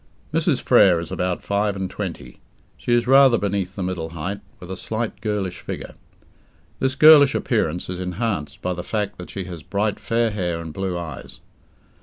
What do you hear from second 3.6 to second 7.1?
the middle height, with a slight, girlish figure. This